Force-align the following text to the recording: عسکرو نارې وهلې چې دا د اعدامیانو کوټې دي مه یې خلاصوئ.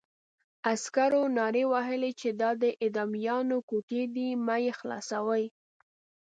عسکرو 0.71 1.21
نارې 1.37 1.63
وهلې 1.71 2.11
چې 2.19 2.29
دا 2.41 2.49
د 2.61 2.63
اعدامیانو 2.83 3.57
کوټې 3.69 4.03
دي 4.15 4.29
مه 4.45 4.55
یې 4.63 4.71
خلاصوئ. 4.79 5.43